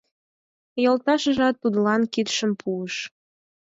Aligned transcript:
Йолташыжат 0.83 1.55
тудлан 1.61 2.01
кидшым 2.13 2.51
пуыш. 2.59 2.95